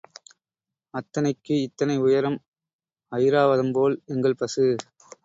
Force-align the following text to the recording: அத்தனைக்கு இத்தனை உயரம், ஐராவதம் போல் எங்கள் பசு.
அத்தனைக்கு 0.93 1.61
இத்தனை 1.61 1.97
உயரம், 1.97 2.37
ஐராவதம் 3.11 3.71
போல் 3.71 4.01
எங்கள் 4.05 4.39
பசு. 4.39 4.65